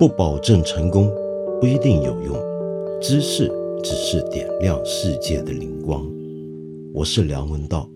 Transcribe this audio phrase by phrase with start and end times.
[0.00, 1.14] 不保证成功，
[1.60, 2.34] 不一定有用。
[3.02, 3.52] 知识
[3.84, 6.10] 只是点亮世界的灵光。
[6.94, 7.86] 我是梁文道。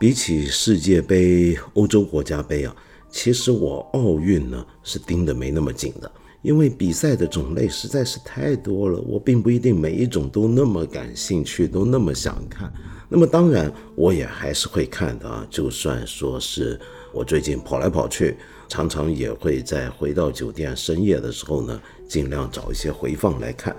[0.00, 2.74] 比起世界杯、欧洲国家杯啊，
[3.08, 6.10] 其实我奥运呢是盯得没那么紧的，
[6.42, 12.72] 因为比赛的种类实在是太多了，我并不一定每一种都那么感兴趣，都那么想看。
[13.08, 16.78] 那么当然，我也还是会看的啊，就算说是
[17.12, 18.36] 我最近跑来跑去，
[18.68, 23.74] 常常也会在回到酒店深夜的时候呢，尽量找一些回放来看。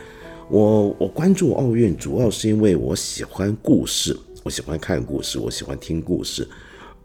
[0.49, 4.17] 我我关注奥运，主要是因为我喜欢故事。
[4.41, 6.47] 我喜欢看故事，我喜欢听故事，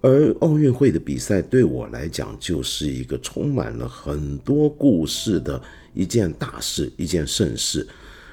[0.04, 5.58] 而奥运会的比赛对我来讲就是一个充满了很多故事的
[5.94, 7.88] 一件大事，一件盛事。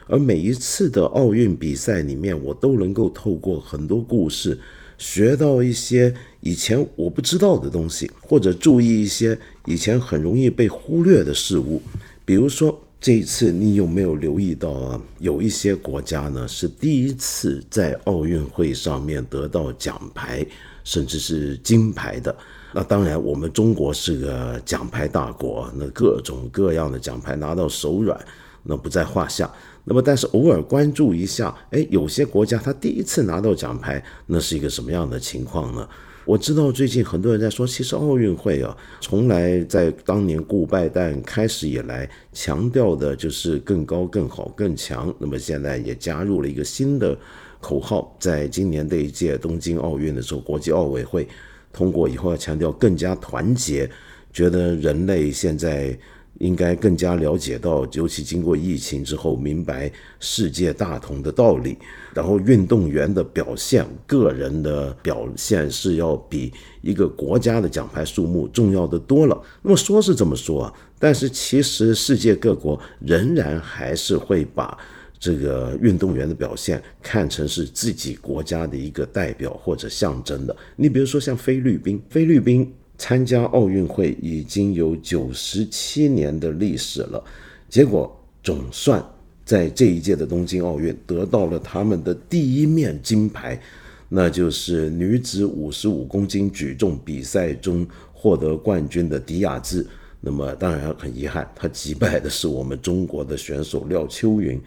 [0.05, 4.59] 而每一次的奥运比赛里面，我都能够透过很多故事
[4.97, 11.81] 学到一些以前我不知道的东西，或者注意一些以前很容易被忽略的事物，
[12.25, 12.77] 比如说。
[12.99, 15.01] 这一次，你有没有留意到啊？
[15.17, 20.45] 有一些国家呢是第一次在奥运会上面得到奖牌，
[20.83, 22.35] 甚至是金牌的。
[22.73, 28.17] 那当然，我们中国是个奖牌大国，那各种各样的奖牌拿到手软，
[28.63, 29.51] 那不在话下。
[29.83, 35.87] 那么，但是偶尔关注一下，哎，有些国家他第一次拿到奖牌，那是一个什么样的情况呢？
[36.23, 45.13] 我知道最近很多人在说，其实奥运会啊，从来在当年顾拜旦开始以来，强调的就是更高、更好、更强。
[45.17, 47.17] 那么现在也加入了一个新的
[47.61, 51.27] 口号，在今年这一届东京奥运的时候，国际奥委会
[51.71, 53.89] 通过以后要强调更加团结，
[54.33, 55.97] 觉得人类现在。
[56.39, 61.77] 应该更加了解到，尤其经过疫情之后，明白世界大同的道理。
[62.15, 69.39] 然后，运动员的表现，个人的表现是要比一个国家的奖牌数目重要的多了。
[69.61, 74.75] 那么说是这么说啊，但是其实世界各国仍然还是会把
[75.21, 80.53] 这个运动员的表现看成是自己国家的一个代表或者象征的。
[80.75, 82.69] 你比如说像菲律宾，菲律宾。
[82.97, 87.23] 参加奥运会已经有九十七年的历史了，
[87.67, 89.03] 结果总算
[89.43, 93.59] 在这一届的东京奥运得到了他们的第一面金牌，
[94.07, 97.83] 那就是女子五十五公斤举重比赛中
[98.13, 99.83] 获得冠军的迪亚兹。
[100.19, 104.61] 那么当然很遗憾，她击败的是我们中国的选手廖秋云。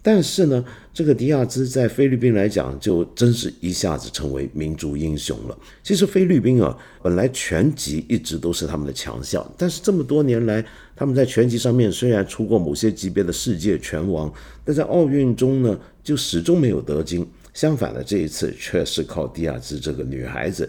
[0.00, 0.64] 但是呢，
[0.94, 5.58] 这个迪亚兹在菲律宾来讲，就真是一下子成为民族英雄了。
[5.82, 10.64] 其实菲律宾啊，本来拳击一直都是他们的强项，但是这么多年来，
[10.96, 14.32] 他们在拳击上面虽然出过某些级别的世界拳王，
[14.64, 17.26] 但在奥运中呢，就始终没有得金。
[17.52, 20.68] 相反的，这一次却是靠迪亚兹这个女孩子，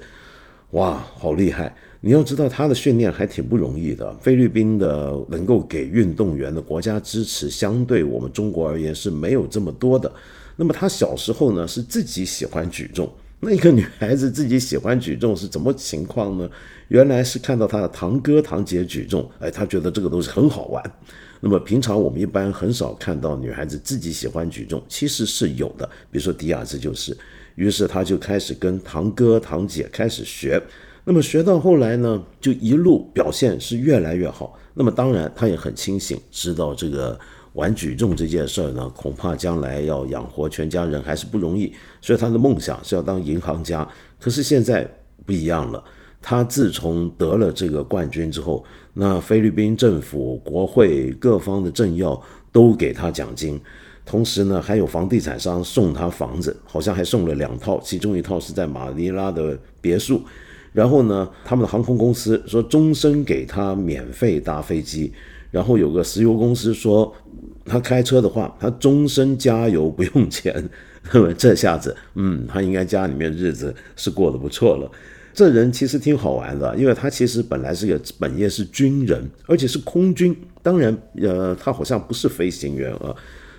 [0.72, 1.73] 哇，好厉害！
[2.02, 4.16] 你要知道，他的训练还挺不容易的。
[4.22, 10.09] 菲律宾的能够给运动员的国家支持，相对我们中国而言是没有这么多的。
[10.56, 13.09] 那么他小时候呢，是自己喜欢举重。
[13.42, 16.50] 那一个女孩子自己喜欢举重是怎么情况呢？
[16.88, 20.82] 原来是看到她的堂哥堂姐举重，哎，她觉得这个东西很好玩。
[21.42, 25.86] 那么平常我们一般很少看到女孩子自己喜欢举重，其实是有的。
[26.09, 27.18] 比如说迪亚兹就是，
[27.56, 30.62] 于是他就开始跟堂哥堂姐开始学。
[31.09, 34.56] 那么学到后来呢，就一路表现是越来越好。
[34.75, 37.20] 那么当然他也很清醒，知道这个
[37.53, 41.74] 玩举重这件事儿呢，恐怕将来要养活全家人还是不容易。
[42.00, 43.88] 所以他的梦想是要当银行家。
[44.20, 44.88] 可是现在
[45.25, 45.84] 不一样了，
[46.22, 52.22] 他自从得了这个冠军之后，那菲律宾政府、国会各方的政要
[52.52, 53.59] 都给他奖金，
[54.06, 60.22] 同时呢，还有房地产商送他房子，好像还送了两套，其中一套是在马尼拉的别墅。
[60.79, 65.12] 然后呢，他们的航空公司说终身给他免费搭飞机，
[65.51, 67.13] 然后有个石油公司说
[67.66, 70.70] 他开车的话，他终身加油不用钱。
[71.11, 74.90] 那 么这下子，嗯，他应该家里面日子是过得不错了。
[75.34, 80.34] 这人其实挺好玩的，因为他其实本来是个本业是军人，而且是空军。
[80.61, 83.14] 当然，呃，他好像不是飞行员啊。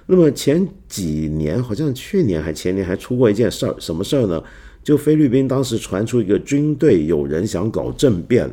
[0.06, 4.42] 那么前几年，好像去年还前年还出过一件事儿，什么事儿呢？
[4.82, 8.50] 就菲律宾当时传出一个军队有人想搞政变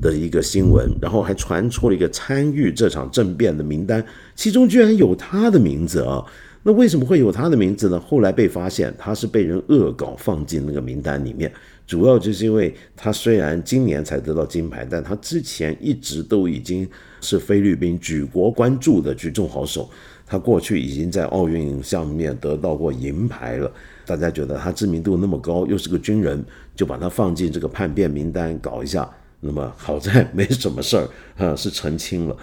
[0.00, 4.04] 的一个新闻，然后还传出了一个参与这场政变的名单，
[4.34, 6.24] 其中居然有他的名字啊！
[6.62, 7.98] 那为什么会有他的名字呢？
[7.98, 11.50] 后来被发现他是被人恶搞放进那个名单里面，
[11.86, 16.86] 主要就是因为他虽然今年才得到金牌，但他之前一直都已经
[17.22, 19.88] 是菲律宾举国关注的举重好手。
[20.26, 23.72] 他过去已经在奥运项目面得到过银牌了，
[24.10, 29.08] 大家觉得他知名度那么高，又是个军人，就把他放进这个叛变名单搞一下。
[29.38, 31.08] 那么好在没什么事儿
[31.38, 32.36] 啊，是澄清了。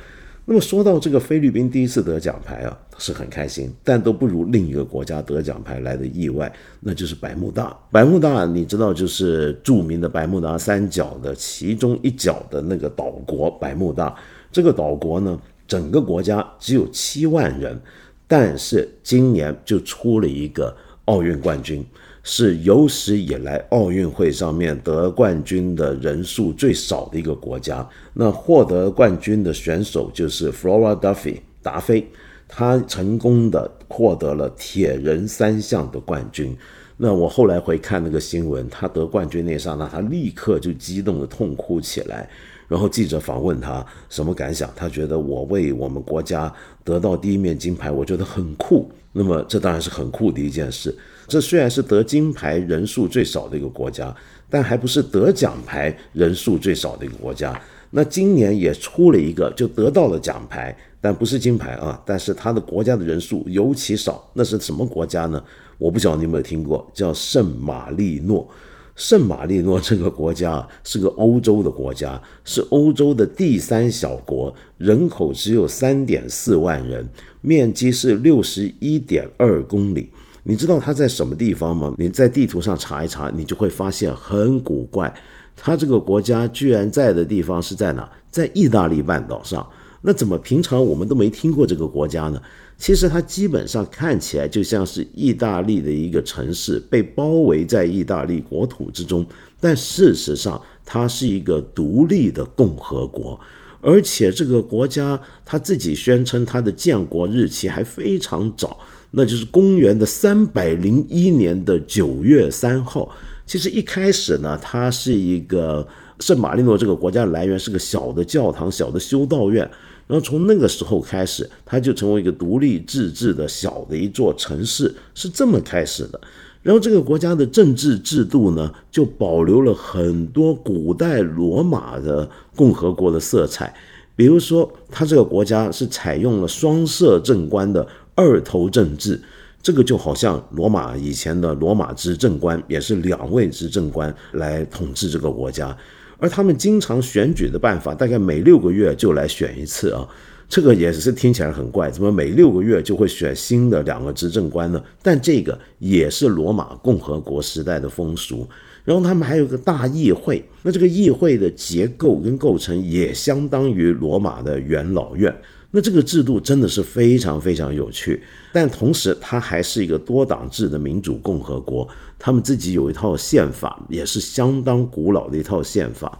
[0.45, 6.49] 那么说到这个菲律宾第一次得奖牌啊，是很开心，但都不如另一个国家得奖牌来的意外，
[6.79, 7.77] 那就是百慕大。
[7.91, 14.15] 百慕大你知道，就是著名的百慕达三角的其中一角的那个岛国百慕大。
[14.49, 15.37] 这个岛国呢，
[15.67, 17.77] 整个国家只有七万人，
[18.25, 20.73] 但是今年就出了一个
[21.07, 21.85] 奥运冠军。
[22.29, 27.87] 是有史以来奥运会上面得冠军的人数最少的一个国家。
[28.11, 32.05] 那获得冠军的选手就是 Flora Duffy 达菲，
[32.45, 36.53] 他成功的获得了铁人三项的冠军。
[36.97, 42.29] 那我后来回看那个新闻，他得冠军那刹那，他立刻就激动的痛哭起来。
[42.67, 48.91] 然后记者访问他什么感想，他觉得我为我们国家得到第一面金牌，我觉得很酷。
[49.17, 50.95] 那么这当然是很酷的一件事。
[51.27, 54.15] 这虽然是得金牌人数最少的一个国家，
[54.49, 57.59] 但还不是得奖牌人数最少的一个国家。
[57.89, 61.99] 那今年也出了一个，就得到了奖牌，但不是金牌啊。
[62.05, 65.43] 但是他的国家的人数尤其少，那是什么国家呢？
[65.77, 68.47] 我不晓得你有没有听过，叫圣马力诺。
[68.97, 77.07] 圣马力诺这个国家是个欧洲的国家，是欧洲的第三小国，人口只有三点四万人，
[77.41, 80.09] 面积是六十一点二公里。
[80.41, 81.93] 你知道它在什么地方吗？
[81.99, 85.13] 你在地图上查一查，你就会发现很古怪。
[85.55, 88.09] 它这个国家居然在的地方是在哪？
[88.31, 89.65] 在意大利半岛上。
[90.01, 92.41] 那怎么平常我们都没听过这个国家呢？
[92.77, 99.25] 其实它基本上看起来就像是意大利的一个城市，被包围在意大利国土之中。
[99.59, 103.39] 但事实上，它是一个独立的共和国，
[103.81, 108.77] 而且这个国家它自己宣称它的建国日期还非常早。
[109.09, 113.09] 那就是公元的三百零一年的九月三号。
[113.47, 115.87] 其实一开始呢，它是一个
[116.19, 119.67] 圣马力诺这个国家来源是个小的教堂、小的修道院。
[120.07, 126.19] 然后从那个时候开始，它就成为一个独立自治的小的一座城市，是这么开始的。
[126.63, 133.73] 然后这个国家的政治制度呢，就保留了很多古代罗马的共和国的色彩。
[134.15, 137.87] 比如说，它这个国家是采用了双摄政官的。
[138.19, 139.21] 二头政治，
[139.61, 145.77] 这个就好像罗马以前的罗马执政官也是两位执政官来统治这个国家，
[146.17, 150.07] 而他们经常选举的办法，大概每六个月就来选一次啊，
[150.49, 154.81] 这个也是听起来很怪，怎么每六个月就会选新的两个执政官呢？
[155.01, 158.47] 但这个也是罗马共和国时代的风俗。
[158.83, 165.35] 然后他们还有个大议会，那这个议会的结构跟构成也相当于罗马的元老院。
[165.69, 168.23] 那这个制度真的是非常非常有趣，
[168.53, 171.85] 但同时它还是一个多党制的民主共和国，
[172.19, 176.19] 他们自己有一套宪法，也是相当古老的一套宪法。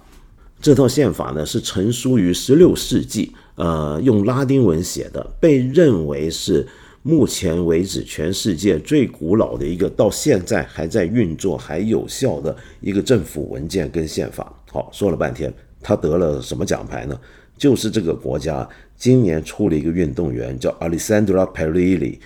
[0.62, 6.68] 这套宪法呢是成书于十六世纪，呃，用拉丁文写的，被认为是
[7.04, 14.52] 目前为止全世界最古老的一个，到现在还在运作、还有效的一个政府文件跟宪法。
[14.72, 17.20] 好，说了半天，他得了什么奖牌呢？
[17.58, 18.68] 就是这个国家。
[19.00, 22.18] 今年出了一个运动员叫 Alessandra Perilli，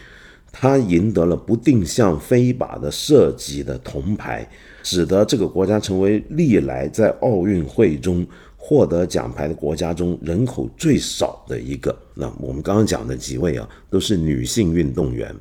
[0.52, 4.48] 他赢得了不定向飞靶的射击的铜牌，
[4.84, 8.28] 使得这个国家成为历来在奥运会中
[8.58, 11.98] 获得奖牌的国家中人口最少的一个。
[12.14, 15.34] 那我们刚刚讲的几位啊，都是女性运动员，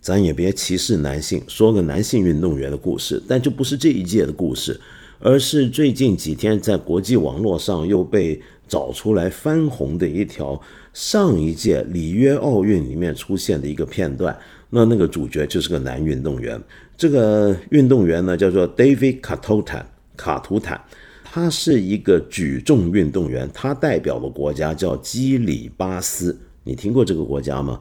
[0.00, 4.80] 咱也别歧视男性，说个男性运动员的故事，但就不是这一届的故事，
[5.18, 8.40] 而是最近几天在国际网络上又被。
[8.66, 10.60] 找出来翻红的一条
[10.92, 14.36] 上一届里约奥运里面出现的一个片段，
[14.70, 16.60] 那那个主角就是个男运动员。
[16.96, 20.80] 这个运动员呢叫做 David c a t o t a n 卡图坦，
[21.24, 26.38] 他是一个举重运动员，他代表的国家叫基里巴斯。
[26.62, 27.80] 你听过这个国家吗？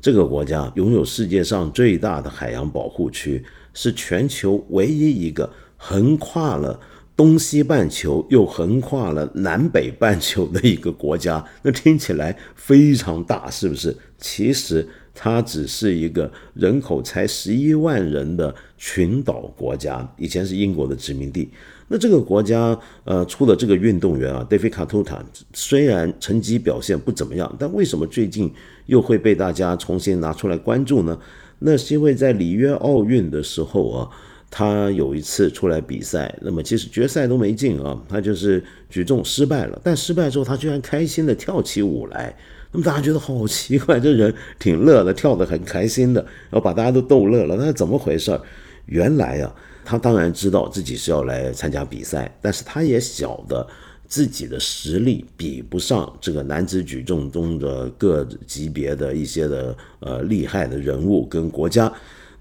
[0.00, 6.78] 这个国家拥有世界上最大的海洋保护区，是全球唯一一个横跨了。
[7.14, 13.94] 东西半球又横跨了南北半球的一个国家，那听起来非常大，是不是？
[14.18, 21.50] 其实它只是一个人口才十一万人的群岛国家，以前是英国的殖民地。
[21.88, 28.50] 那这个国家，呃，出了这个运动员啊，David c a t o t a 虽然成绩表现不怎么样，但为什么最近
[28.86, 31.18] 又会被大家重新拿出来关注呢？
[31.58, 34.08] 那是因为在里约奥运的时候啊。
[34.54, 39.80] 他有一次出来比赛，那么其实决赛都没进啊，他就是举重失败了。
[39.82, 42.36] 但失败之后，他居然开心的跳起舞来。
[42.70, 47.56] 那么大家觉得好奇怪，这人挺乐的，跳得很开心的，然后把大家都逗乐了。
[47.56, 48.38] 那是怎么回事？
[48.84, 49.54] 原来啊，
[49.86, 53.66] 他当然知道自己是要来参加比赛，但是他也晓得
[54.06, 61.90] 自己的实力比不上这个男子举重中的各级别的一些的呃厉害的人物跟国家。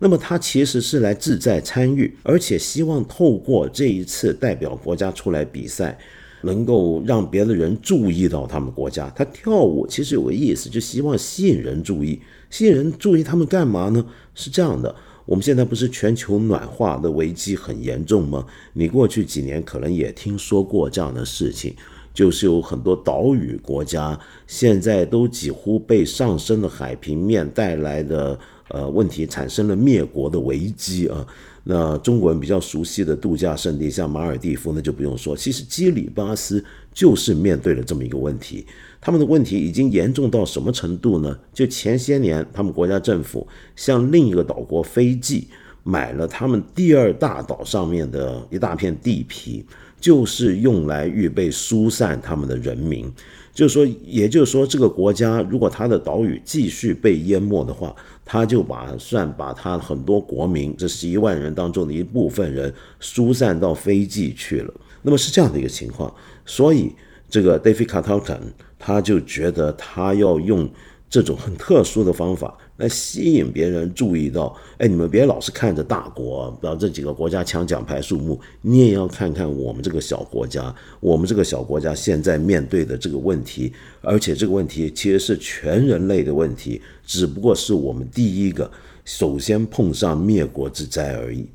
[0.04, 5.96] 那么他其实是来志在参与，而且希望透过这一次代表国家出来比赛，
[6.42, 9.08] 能够让别的人注意到他们国家。
[9.16, 14.04] 他跳舞其实有个意思，就希望吸引人注意，吸引人注意他们干嘛呢？
[14.34, 18.44] 是这样的，我们现在不是全球暖化的危机很严重吗？
[18.74, 21.76] 你过去几年可能也听说过这样的事情，
[22.12, 28.40] 就是有很多岛屿国家现在都几乎被上升的海平面带来的。
[28.74, 31.26] 呃，问题产生了灭国的危机啊！
[31.64, 35.36] 那中国人比较熟悉的度假胜地，像马尔蒂夫，那就不用说。
[35.36, 36.64] 其实基里巴斯
[36.94, 38.66] 就是面对了这么一个问题，
[39.00, 41.38] 他们的问题已经严重到什么程度呢？
[41.54, 45.48] 就前些年，他们国家政府向另一个岛国飞寄
[45.84, 49.66] 买了他们第二大岛上面的一大片地皮，
[50.00, 53.12] 就是用来预备疏散他们的人民。
[53.54, 57.94] 就是说，也就是说，这个国家如果它的岛屿继续被淹没的话，
[58.32, 64.74] 他就把算把他很多国民这十一万人当中的一部分人疏散到飞机去了。
[65.02, 66.10] 那么是这样的一个情况，
[66.46, 66.96] 所以
[67.30, 70.70] 这个 David c a t a l t o n 他就觉得他要用
[71.10, 72.58] 这种很特殊的方法。
[72.82, 83.72] 来吸引别人注意到，哎，你们别老是看着大国，然后这几个国家抢奖牌数目，你也要看看我们这个小国家，我们这个小国家现在面对的这个问题，
[84.02, 88.70] 而且这个问题其实是全人类的问题，只不过是我们第一个
[89.06, 91.48] 首先碰上灭国之灾而已。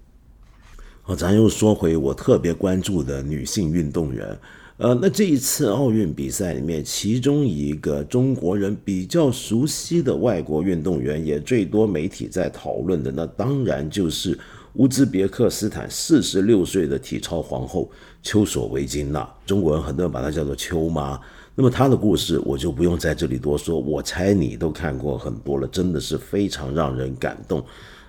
[1.02, 4.38] 好，咱又说回我特别关注的女性运动员。
[4.78, 14.38] 呃，那这一次奥运比赛里面，其中一个中国人比较熟悉的外国运动员，也最多媒体在讨论的，那当然就是
[14.74, 17.90] 乌兹别克斯坦四十六岁的体操皇后
[18.22, 19.26] 丘索维金娜。
[19.46, 21.18] 中国人很多人把她叫做丘妈。
[21.54, 27.64] 那么她的故事我就不用在这里多说，我猜你都看过很多了，真的是非常让人感动。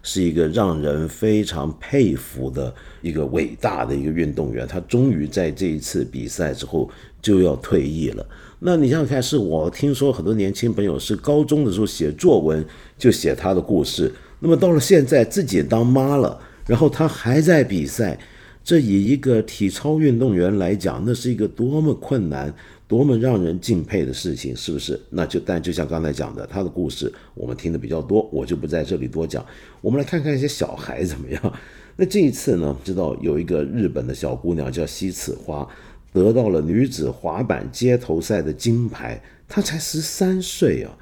[0.10, 6.90] 是一个让人非常佩服的一个伟大的一个运动员，他终于在这一次比赛之后
[7.22, 8.26] 就要退役了。
[8.60, 12.66] 那你想想看，是我听说很多年轻朋友是高中的时候写作文
[12.98, 14.10] 就写他的故事，
[14.40, 18.18] 那么到了现在自己当妈了，然后他还在比赛，
[18.64, 22.54] 这以一个体操运动员来讲，那是一个多么困难。
[22.88, 24.98] 多么让人敬佩的事情，是不是？
[25.10, 29.46] 那就但就像刚才讲的，他的故事我们听的比较多，我就不在这里多讲。
[29.82, 31.54] 我们来看看一些小孩怎么样。
[31.98, 35.68] 那这一次呢，知道有一个日本的小姑娘叫西此花，
[36.14, 40.98] 得到了女子滑板街头赛的金牌，她才十三岁啊。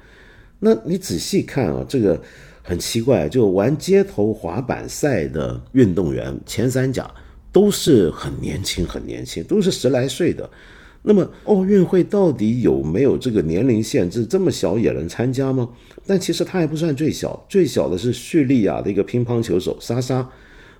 [0.58, 2.20] 那你仔细看啊，这个
[2.62, 7.08] 很奇怪，就玩街头滑板赛的运动员前三甲
[7.52, 10.50] 都是很年轻，很年轻，都是十来岁的。
[11.08, 14.26] 那么奥运会到底有没有这个年龄限制？
[14.26, 15.68] 这么小也能参加吗？
[16.04, 20.28] 但其实他还不算最小，最小的是叙利亚的一个乒乓球手莎莎。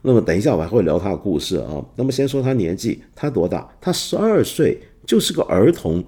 [0.03, 1.81] 那么等一下我还会聊他的故事啊。
[1.95, 3.73] 那么先说他年纪，他多大？
[3.81, 6.03] 他十二岁，就是个儿童，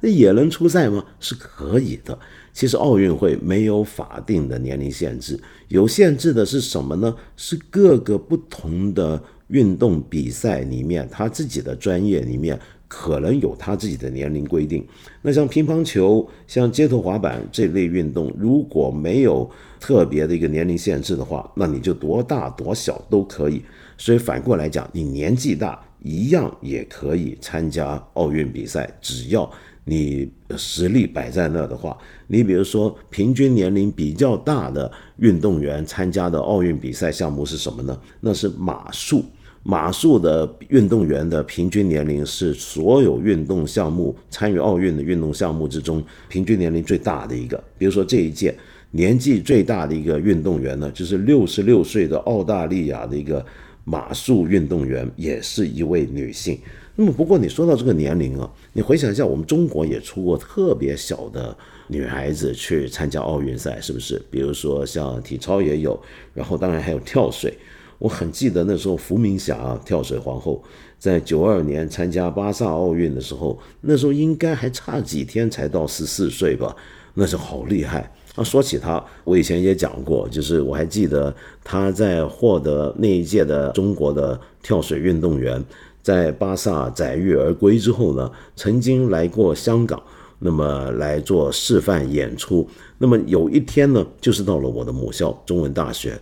[0.00, 1.04] 那也能出赛吗？
[1.20, 2.18] 是可以的。
[2.54, 5.38] 其实奥运会没有法定的年龄限制，
[5.68, 7.14] 有限制的是什么呢？
[7.36, 12.58] 是各个不同的运动比赛里面，他自己的专业里面。
[12.90, 14.84] 可能有他自己的年龄规定，
[15.22, 23.62] 那像乒乓球、像街头滑板这类运动，如果没有特别的一个年龄限制的话，那你就多大多小都可以。
[23.96, 29.48] 所以反过来讲，你年纪大一样也可以参加奥运比赛，只要
[29.84, 31.96] 你实力摆在那的话。
[32.26, 37.96] 你比如说，平均年龄比较大的运动员参加的奥运比赛项目是什么呢？
[38.18, 39.24] 那是马术。
[39.62, 47.62] 马术的运动员的平均年龄是所有运动项目参与奥运的运动项目之中平均年龄最大的一个。
[47.76, 48.54] 比如说这一届
[48.90, 53.44] 年纪最大的一个运动员呢，就是六十六岁的澳大利亚的一个
[53.84, 56.58] 马术运动员，也是一位女性。
[56.96, 64.20] 那么不过你说到这个年龄啊，你回想一下，我们中国也出过特别小的女孩子去参加奥运赛，是不是？
[64.30, 65.98] 比如说像体操也有，
[66.32, 67.52] 然后当然还有跳水。
[68.00, 70.60] 我很记得那时候，伏明霞跳水皇后
[70.98, 76.74] 在九二年参加巴萨奥运的时候，那时候应该还差几天才到十四岁吧，
[77.14, 78.42] 那是好厉害啊！
[78.42, 85.62] 说起她，我以前也讲过，就是我还记得她在获得那一届的中国的跳水运动员
[86.02, 90.02] 在巴萨载誉而归之后呢，曾经来过香港。
[90.42, 92.66] 那么来做示范演出。
[92.96, 96.18] 那么有一天呢，就是到了我的母校中文大学，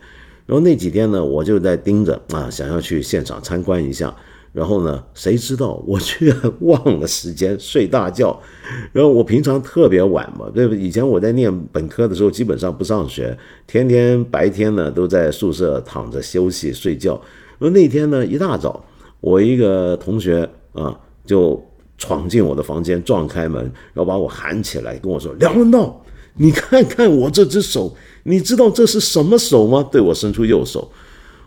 [0.49, 4.13] 然后那几天呢，我就在盯着啊，想要去现场参观一下。
[4.51, 8.41] 然后呢，谁知道我居然忘了时间睡大觉。
[8.91, 10.75] 然后我平常特别晚嘛，对不？
[10.75, 13.37] 以前我在念本科的时候，基本上不上学，
[13.67, 17.13] 天天白天呢都在宿舍躺着休息睡觉。
[17.59, 18.83] 然后那天呢，一大早，
[19.21, 21.63] 我一个同学啊就
[21.99, 23.63] 闯进我的房间，撞开门，
[23.93, 26.03] 然后把我喊起来，跟我说：“梁文道，
[26.35, 27.95] 你看看我这只手，
[28.29, 30.91] 你知道这是什么手吗？”对我伸出右手。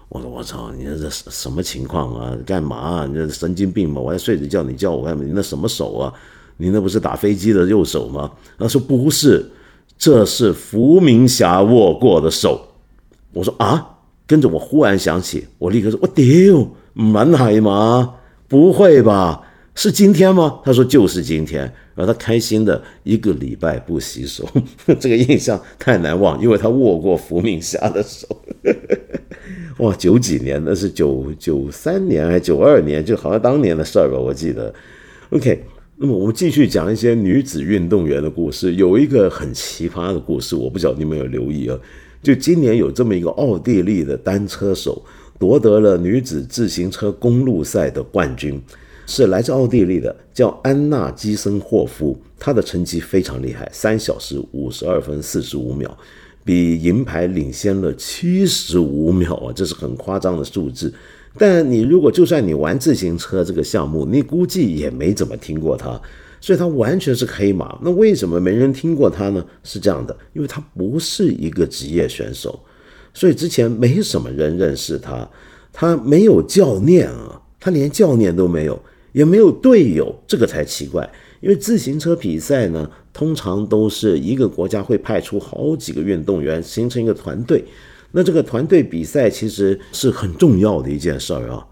[0.10, 2.36] 我说我操，你这什么情况啊？
[2.46, 3.06] 干嘛？
[3.08, 4.02] 你这神经病吗？
[4.02, 5.24] 我还睡着觉，你叫我干嘛？
[5.24, 6.14] 你那什么手啊？
[6.58, 8.30] 你那不是打飞机的右手吗？
[8.58, 9.50] 他说不是，
[9.98, 12.60] 这是伏明霞握过的手。
[13.32, 13.88] 我说啊，
[14.28, 18.16] 跟着我忽然想起，我立刻说，我丢，蛮海吗？
[18.50, 19.42] 不会吧？
[19.74, 20.60] 是今天吗？
[20.64, 21.72] 他说就是今天。
[21.94, 24.48] 然后他开心的一个礼拜不洗手，
[25.00, 28.26] 这个印象太难忘，因为他握过伏明霞的手。
[29.78, 33.04] 哇，九几年那是九九三年还是九二年？
[33.04, 34.74] 就好像当年的事儿吧，我记得。
[35.32, 35.64] OK，
[35.98, 38.76] 那么我们继续讲一些女子运动员的故事。
[38.76, 41.78] 有一个很奇葩的故事，我不晓得你们有留意啊？
[42.24, 45.04] 就今年有这么一个奥地利的单车手
[45.38, 48.62] 夺得了女子自行车公路赛的冠军，
[49.14, 52.18] 是来自奥地利的，叫安娜基森霍夫。
[52.40, 55.96] 她的成绩非常厉害，三小时五十二分四十五秒。
[56.46, 60.94] 比银牌领先了七十五秒啊，这是很夸张的数字。
[61.38, 66.02] 但你如果就算你玩自行车这个项目，你估计也没怎么听过他，
[66.40, 67.78] 所以他完全是黑马。
[67.84, 69.46] 那为什么没人听过他呢？
[69.62, 72.58] 是这样的，因为他不是一个职业选手，
[73.14, 75.30] 所以之前没什么人认识他，
[75.74, 81.10] 他没有教练啊，他连教练都没有，也没有队友，这个才奇怪。
[81.40, 82.90] 因为自行车比赛呢。
[83.14, 87.62] 通常都是一个国家会派出好几个运动员形成一个团队，
[88.12, 91.68] 那这个团队比赛其实是很重要的一件事儿啊，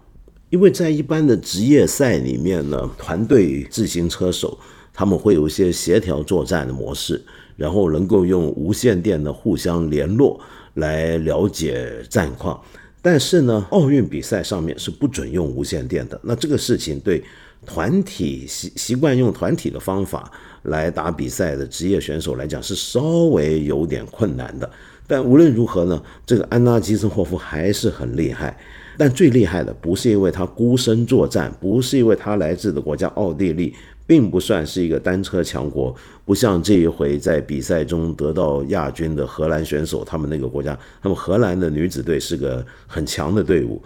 [0.50, 4.58] 因为在一般的职业赛里面呢，团队自行车手
[4.92, 7.20] 他们会有一些协调作战的模式，
[7.56, 10.38] 然后能够用无线电的互相联络
[10.74, 12.60] 来了解战况，
[13.02, 17.22] 但是呢，奥运比赛上面是不准用无线电的，那这个事情对
[17.64, 20.30] 团体习习惯用团体的方法。
[20.64, 24.70] 来打比赛的职业选手来讲是稍微有点困难的，
[25.06, 28.54] 但无论如何呢，这个安娜基森霍夫还是很厉害。
[28.98, 33.74] 但最厉害的不是因为他孤身作战，不是因为他来自的国家奥地利
[34.10, 35.94] 并不算是一个单车强国，
[36.24, 43.80] 不像这一回在比赛中得到亚军的荷兰选手，他们那个国家，那么荷兰的女子队是个很强的队伍。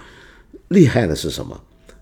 [0.68, 1.60] 厉害的是什么？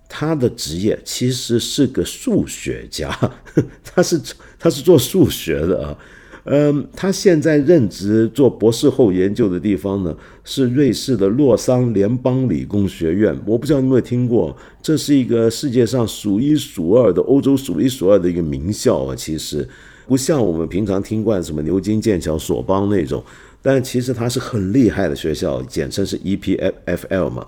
[0.08, 3.10] 她的职业其实是个数学家，
[3.82, 4.20] 她是
[4.56, 5.98] 她是做数学的啊，
[6.44, 19.68] 嗯，他现在任职做博士后研究的地方呢是瑞士的洛桑联邦理工学院，我不知道你有没有听过，这是一个世界上数一数二的欧洲数一数二的一个名校啊，其实
[20.08, 23.22] 不像我们平常听惯什么牛津、剑桥、索邦那种，
[23.62, 27.46] 但其实它是很厉害的学校，简称是 EPFL 嘛。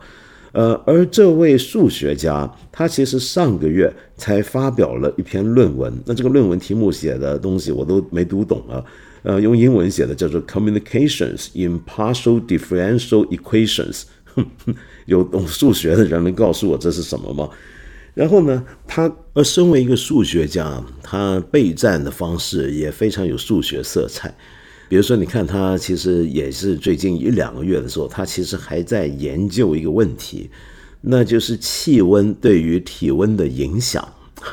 [0.55, 5.93] 呃，而这位数学家，他其实上个月才发表了一篇论文。
[6.07, 8.83] 那这个论文题目写的东西我都没读懂啊。
[9.25, 14.05] 呃，用英文写的叫做 “Communications in Partial Differential Equations”。
[15.07, 17.51] 有懂数学的人能告诉我这是什么吗？
[18.15, 24.33] 然后呢，他呃身为一个数学家，他备战的方式也非常有数学色彩。
[24.95, 30.49] 比如说，你看他其实也是最近一两个月的时候，他其实还在研究一个问题，
[31.01, 34.09] 那就是气温对于体温的影响。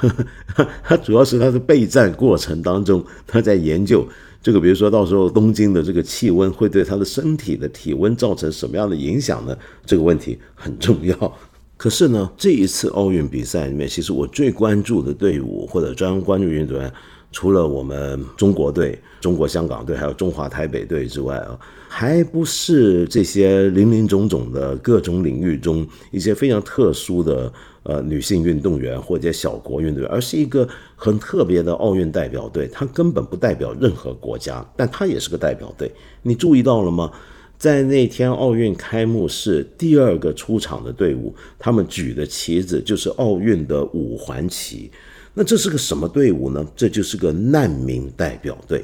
[0.83, 4.03] 他主要是他的备战过程当中，他在研究
[4.41, 9.55] 这个，比如说到时候东京的这个气温会对他的身体的体温造成什么样的影响呢？
[9.85, 11.37] 这个问题很重要。
[11.77, 16.91] 可是呢，这一次奥运比赛里面，其实我最关注的队伍或者专门关注运动员。
[17.31, 27.51] 除了我们中国队、中国香港队，还有中华台北队之外啊，还不是这些林林总总的各种领域中一些非常特殊的
[27.83, 32.67] 呃女性运动员或者小国运动员，而是一个很特别的奥运代表队。
[32.67, 35.89] 它根本不代表任何国家，但它也是个代表队。
[36.21, 37.11] 你注意到了吗？
[37.57, 44.91] 在那天奥运开幕式第二个出场的队伍，他们举的旗子就是奥运的五环旗。
[45.33, 46.65] 那这是个什么队伍呢？
[46.75, 48.83] 这就是个难民代表队，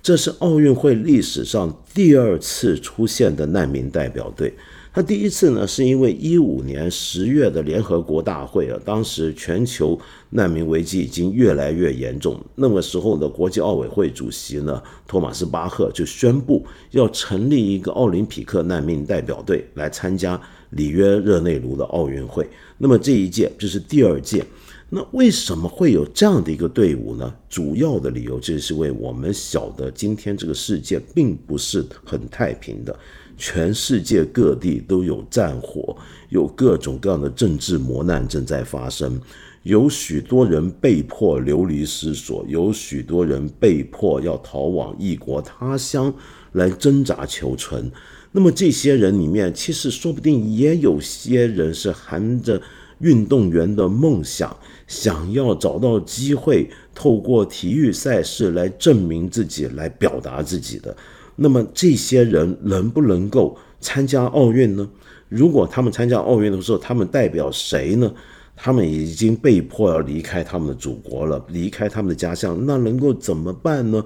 [0.00, 4.54] 这是奥运会历史上第二次出现的难民代表队。
[4.92, 9.98] 他第一次呢，是因为一五年十月的联合国大会啊，当时全球
[10.30, 12.40] 难民危机已经越来越严重。
[12.54, 22.48] 那个时候的国际奥委会主席呢，托马斯巴赫就宣布要成立一个奥林匹克难民代表队来参加里约热内卢的奥运会。
[22.78, 24.44] 那么这一届就是第二届。
[24.90, 27.34] 那为什么会有这样的一个队伍呢？
[27.48, 32.98] 主要的理由就是为我们晓得，今天这个世界并不是很太平的。
[33.36, 35.94] 全世界各地都有战火，
[36.30, 39.20] 有各种各样的政治磨难正在发生，
[39.62, 46.12] 有许多人被迫流离失所，有许多人被迫要逃往异国他乡
[46.52, 47.92] 来挣扎求存。
[48.32, 52.60] 那么这些人里面，其实说不定也有些人是含着
[53.00, 54.56] 运动员的梦想，
[54.86, 60.96] 想要找到机会，透过体育赛事来证明自己，来表达自己的。
[61.36, 64.88] 那么这些人能不能够参加奥运呢？
[65.28, 68.12] 如果他们参加奥运的时候，他们代表谁呢？
[68.56, 74.04] 他们已经被迫要离开他们的祖国了，离开他们的家乡，那能够怎么办呢？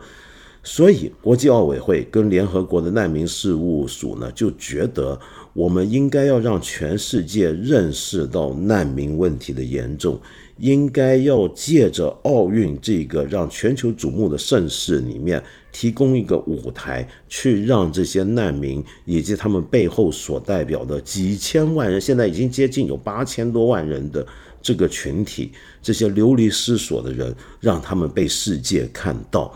[0.62, 5.18] 所以，国际奥委会跟联合国的难民事务署呢，就觉得
[5.52, 10.20] 我们应该要让全世界认识到难民问题的严重。
[10.58, 24.24] 应该要借着奥运这个让全球瞩目的盛事里面，提供一个舞台，去让这些难民以及他们背后所代表的几千万人，现在已经接近有八千多万人的
[24.60, 25.50] 这个群体，
[25.82, 29.52] 这些流离失所的人，让他们被世界看到，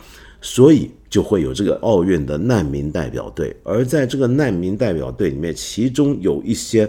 [0.46, 3.54] 所以就会有这个奥运的难民代表队。
[3.64, 6.88] 而在这个难民代表队里面，其中有一些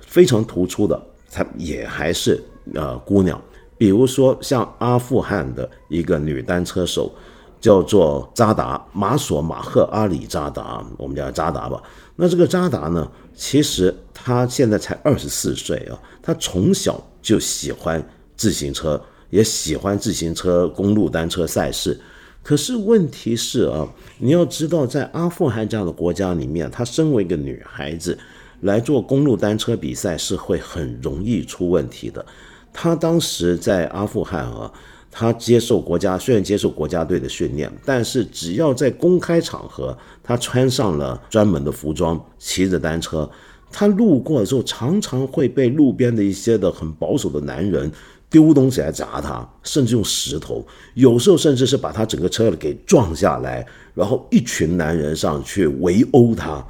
[0.00, 0.98] 非常突出的，
[1.30, 2.42] 他也还是。
[2.74, 3.40] 呃，姑娘，
[3.78, 7.12] 比如说像阿富汗的一个女单车手，
[7.60, 11.80] 叫做扎达马索马赫阿里扎达，我们叫扎达吧。
[12.16, 18.04] 那这个扎达呢，其实她现在才二十四岁啊，她从小就喜欢
[18.36, 22.00] 自行车，也喜欢自行车、公路单车赛事。
[22.46, 23.84] 可是问题是啊，
[24.20, 28.16] 你要知道，在阿富汗这样的国家里面，她身为一个女孩子
[28.60, 32.24] 来做公路单车比赛是会很容易出问题的。
[32.72, 34.72] 他当时在阿富汗啊，
[35.10, 43.28] 他接受国家虽然接受国家队的训练，但是只要在公开场合，他穿上了专门的服装，骑着单车，
[43.72, 47.90] 他路过的时候，常常会被路边的一些的很保守的男人
[48.30, 56.64] 丢东西来砸他，甚至用石头，有时候甚至是把他整个车给撞下来，然后一群男人上去围殴他，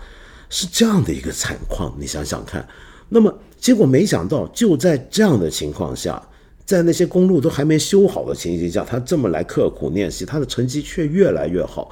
[0.51, 2.67] 是这样的一个惨况，你想想看，
[3.09, 3.35] 那么。
[3.59, 6.23] 结果没想到，就在这样的情况下，
[6.67, 11.91] 在那些公路都还没修好的情形下，他这么来刻苦练习，他的成绩却越来越好，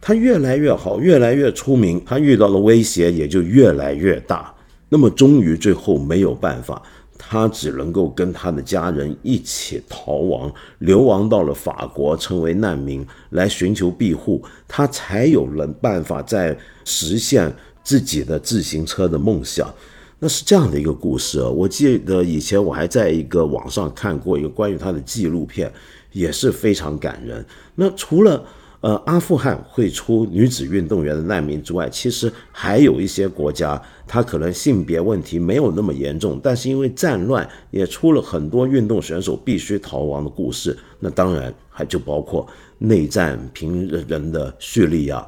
[0.00, 4.52] 他越来越好，越来越出名，他遇到的威胁也就越来越大。
[4.88, 6.82] 那么，终于最后没有办法，
[7.16, 14.42] 他只能够跟他的家人一起逃亡，流亡到了法国，成为难民，来寻求庇护。
[14.66, 19.72] 他才有了办法在实现自己的自行车的梦想。
[20.18, 21.42] 那是这样的一个故事！
[21.42, 25.70] 我记得以前我还在一个网上看过一个关于他的纪录片，
[26.12, 27.44] 也是非常感人。
[27.74, 28.42] 那除了
[28.84, 40.76] 呃阿富汗会出女子运动员的难民之外，其实还有一些国家，它可能性别问题没有那么严重，但是因为战乱也出了很多运动选手必须逃亡的故事。
[41.00, 45.26] 那当然还就包括内战平人的叙利亚，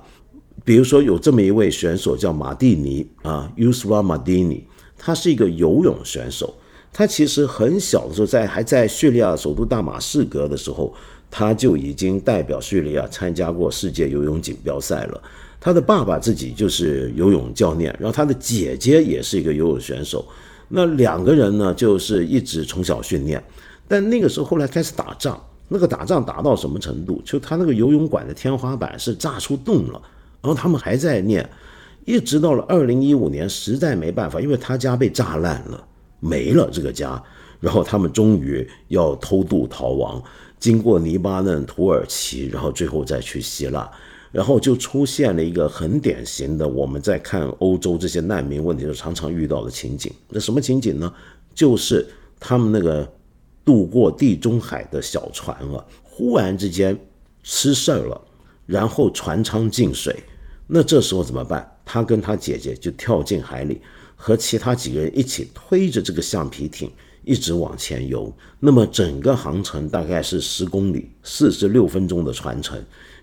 [0.62, 4.64] 比如说有这么一位选手叫马蒂尼啊，Yusra Madini。
[4.98, 6.54] 他是一个游泳选手，
[6.92, 10.92] 他其实很小的时候，在还在叙利亚首都大马士革的时候，
[11.38, 15.22] 他就已经代表叙利亚参加过世界游泳锦标赛了。
[15.60, 20.24] 他的爸爸自己就是游泳教练，然后他的姐姐也是一个游泳选手。
[20.66, 23.44] 那两个人呢，就是一直从小训练。
[23.86, 27.20] 但那个时候后来开始打仗，那个打仗打到什么程度？
[27.22, 30.00] 就他那个游泳馆的天花板是炸出洞了，
[30.40, 31.46] 然后他们还在练。
[32.06, 35.86] 一直到了二零一五年，实在没办法，因为他家被炸烂了，
[36.18, 37.22] 没了这个家，
[37.60, 40.22] 然后他们终于要偷渡逃亡，
[40.58, 43.90] 经过黎巴嫩、土耳其，然后最后再去希腊，
[44.32, 50.12] 然后就出现了一个很典型的我们在看欧洲这些难民问题时常常遇到的情景。
[50.28, 51.12] 那什么情景呢？
[51.54, 52.06] 就是
[52.38, 53.10] 他们那个
[53.64, 56.98] 渡过地中海的小船啊，忽然之间
[57.42, 58.20] 失事了，
[58.66, 60.14] 然后船舱进水，
[60.66, 61.70] 那这时候怎么办？
[61.84, 63.80] 他跟他姐姐就跳进海里，
[64.16, 66.90] 和其他几个人一起推着这个橡皮艇
[67.26, 68.32] 一直往前游。
[68.58, 72.82] 那么整个航程大概是十公里，四十六分钟的船程。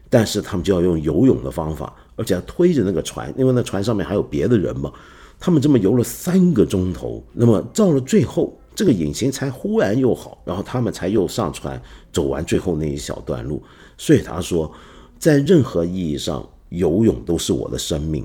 [0.09, 4.93] 但是他们就要用游泳的方法，而且要推着那个船，因为那船上面还有别的人嘛。
[5.39, 13.63] 他们这么游了三个钟头，那么到了最后，这个引擎才忽然又好，然后他们才又上船走完最后那一小段路。
[13.97, 14.71] 所以他说，
[15.17, 18.23] 在任何意义上，游泳都是我的生命，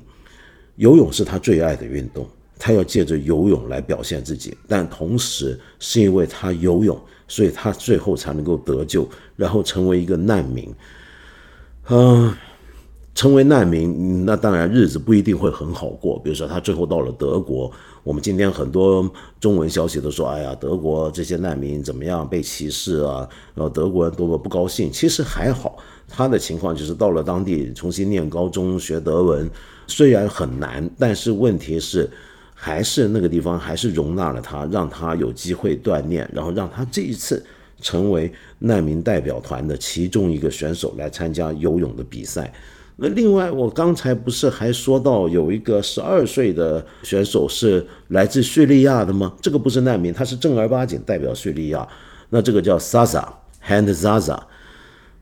[0.76, 2.28] 游泳是他最爱的运动。
[2.58, 10.74] 他要借着游泳来表现自己，但同时是因为他游泳，所以他最后才能够得救，然后成为一个难民。
[11.88, 12.34] 嗯，
[13.14, 16.18] 成为难民，那当然日子不一定会很好过。
[16.18, 17.70] 比如说，他最后到了德国，
[18.02, 19.08] 我们今天很多
[19.40, 24.90] 中文消息都说：“哎呀，德国这些难民怎么样被歧视啊？”然后德国人多么不高兴。
[24.92, 29.48] 其实还好，他的情况就是到了当地重新念高中学德文，
[29.86, 32.10] 虽然很难，但是问题是。
[32.60, 37.40] 还是那个地方，还是容纳了他，让他有机会锻炼，然后让他这一次
[37.80, 42.52] 成为难民代表团的其中一个选手来参加游泳的比赛。
[42.96, 49.32] 那另外，我刚才不是还说到有一个十二岁的选手是来自叙利亚的吗？
[49.40, 51.86] 这个不是难民，他是正儿八经代表叙利亚。
[52.28, 53.24] 那这个叫 Saza
[53.64, 54.40] Hand Zaza，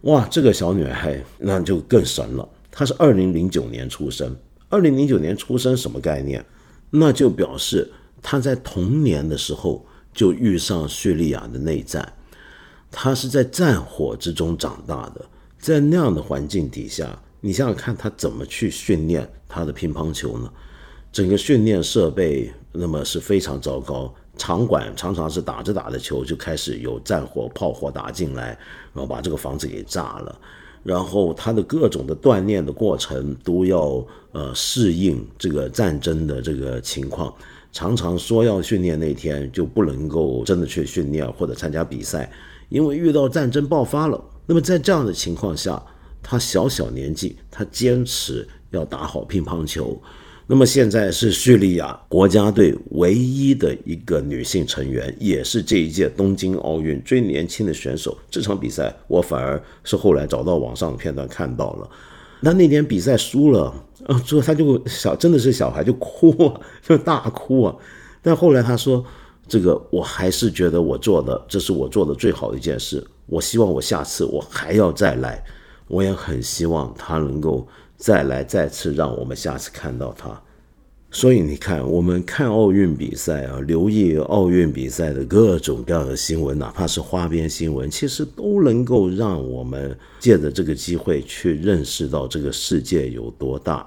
[0.00, 2.48] 哇，这个小女孩那就更神了。
[2.70, 4.34] 她是二零零九年出生，
[4.70, 6.42] 二零零九年出生什么概念？
[6.90, 7.90] 那就表示
[8.22, 12.12] 他在童年的时候就遇上叙利亚的内战，
[12.90, 15.24] 他是在战火之中长大的，
[15.58, 20.50] 在那样的环境底下，你想想看他怎么去训练他的乒乓球呢？
[21.12, 28.48] 整个训练设备那么是非常糟糕，场馆常常是打着打着球就开始有战火、炮火打进来，
[28.92, 30.40] 然后把这个房子给炸了。
[30.86, 37.34] 然后他的各种的锻炼的过程都要呃适应这个战争的这个情况，
[37.72, 42.30] 常常说要训练那天就不能够真的去训练或者参加比赛，
[42.68, 44.22] 因为遇到战争爆发了。
[44.46, 45.82] 那么在这样的情况下，
[46.22, 50.00] 他小小年纪，他坚持要打好乒乓球。
[50.48, 58.16] 那么现在是叙利亚国家队唯一的一个女性成员，也是这一届东京奥运最年轻的选手。
[58.30, 61.90] 这场比赛我反而是后来找到网上的片段看到了。
[62.38, 63.74] 那那天比赛输了
[64.06, 67.74] 啊，之后他就小真的是小孩就哭，啊就大哭啊。
[68.22, 69.04] 但后来他说
[69.48, 73.04] ：“这个我还是觉得我做的这是我做的最好的一件事。
[73.26, 75.42] 我希望我下次我还要再来，
[75.88, 80.40] 我也很希望他能够。”再来，再次让我们下次看到他。
[81.10, 93.86] 所以你看，我们看奥运比赛啊，留意奥运比赛的各种各样的新闻，哪怕是花边新闻，其实都能够让我们借着这个机会去认识到这个世界有多大，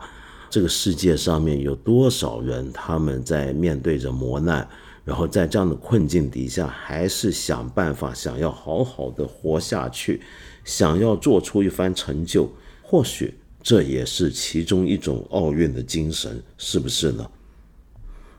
[0.49, 4.67] 这个世界上面有多少人他们在面对着磨难，
[5.05, 10.21] 然后在这样的困境底下，还是想办法想要好好的活下去，
[10.63, 12.49] 想要做出一番成就，
[12.81, 13.35] 或许。
[13.61, 17.25] 这也是其中一种奥运的精神，是不是呢？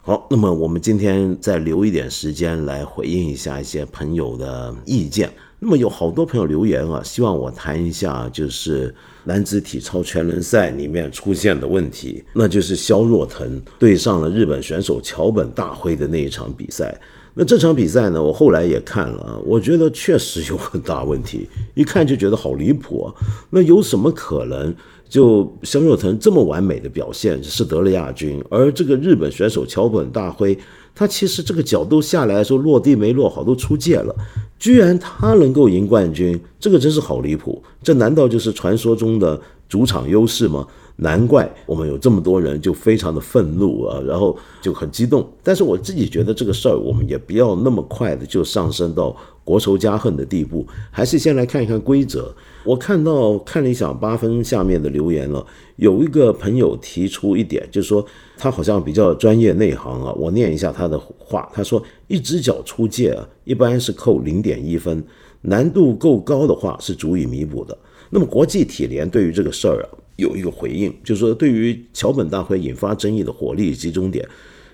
[0.03, 5.31] 好，那么我们今天再留一点时间来回应一下一些朋友的意见。
[5.59, 8.93] 那么有好多朋友留言啊，希望我谈一下，就是
[9.25, 16.99] 男子体操全能赛里面出现的问题，那就是肖若腾对上了日本选手桥本大辉的那一场比赛。
[17.35, 23.15] 那这场比赛呢，我后来也看了，我觉得确实有很大问题，一看就觉得好离谱啊。
[23.51, 24.75] 那有什么可能？
[25.11, 30.57] 就肖若腾这么完美的表现是得了亚军，而这个日本选手桥本大辉，
[30.95, 34.15] 他其实这个角度下来的时候落地没落好，都出界了，
[34.57, 37.61] 居然他能够赢冠军，这个真是好离谱！
[37.83, 40.65] 这难道就是传说中的主场优势吗？
[41.03, 45.27] 难怪我们有这么多人就非常的愤怒啊，然后就很激动。
[45.43, 52.31] 但是我自己觉得这个事儿，我们也不要那么快的就上升到国仇家恨的地步，还是先来看一看规则。
[52.65, 55.45] 我看到看理想八分下面的留言了，
[55.77, 58.05] 有一个朋友提出一点，就是说
[58.37, 60.13] 他好像比较专业内行啊。
[60.13, 65.03] 我念一下他的话，他说一只脚出界啊，一般是扣零点一分，
[65.41, 67.77] 难度够高的话是足以弥补的。
[68.11, 69.89] 那么国际体联对于这个事儿啊
[70.21, 74.25] 有一个回应，就是说对于桥本大会引发争议的火力集中点，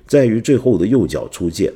[0.07, 1.73] 在于最后的右脚出界，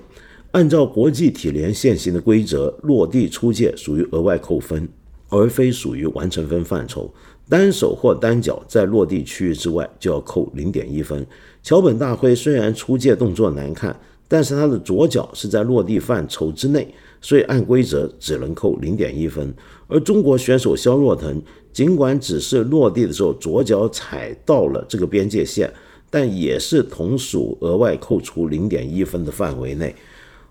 [0.50, 4.86] 按照国际体联现行的规则，落地出界属于额外扣分。
[5.32, 7.08] 而非属于完成分范畴，
[7.48, 11.24] 单手或单脚在落地区域之外就要扣零点一分。
[11.62, 19.54] 桥本大辉虽然出界动作难看，但是他的左脚是在落地范畴之内，所以按规则只能扣零点一分。
[19.86, 21.40] 而中国选手肖若腾
[21.72, 25.72] 尽管只是落地的时候左脚踩到了这个边界线，
[26.10, 29.94] 但也是同属额外扣除零点一分的范围内。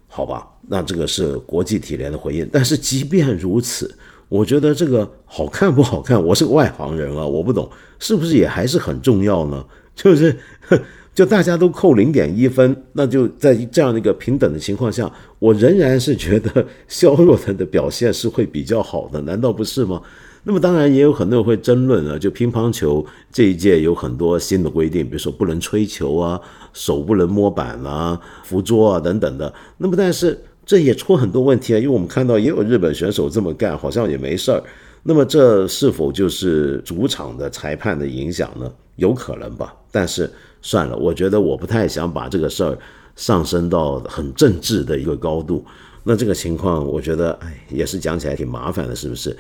[0.08, 2.50] 好吧，那这个是国际体联的回应。
[2.52, 3.94] 但是即便如此。
[4.28, 9.66] 我觉得这个好看不好看，我是个外行人啊，我不懂，是不是也还是很重要呢？
[9.96, 10.38] 就是
[11.16, 20.00] 就大家都扣零点一分，那就在这样的一个平等的情况下，我仍然是觉得肖若腾的表现是会比较好的，难道不是吗？
[20.44, 26.40] 那么当然也有很多人会争论啊，就乒乓球这一届有很多新的规定，比如说不能吹球啊，
[26.74, 29.54] 手不能摸板啊，扶桌啊等等的。
[29.78, 34.64] 那么但是这也出很多问题啊，因为我们看到也有日本选手这么干，好像也没事儿。
[35.04, 38.72] 那么这是否就是主场的裁判的影响呢？
[38.96, 39.74] 有可能吧。
[39.92, 40.30] 但是
[40.62, 42.78] 算了，我觉得我不太想把这个事儿
[43.16, 45.64] 上升到很政治的一个高度。
[46.04, 49.36] 那这个情况，我觉得哎，也是讲起来挺麻烦的，是不是？